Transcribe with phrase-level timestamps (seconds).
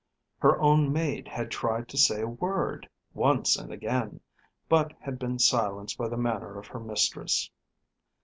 [0.39, 4.19] Her own maid had tried to say a word once and again,
[4.67, 7.51] but had been silenced by the manner of her mistress.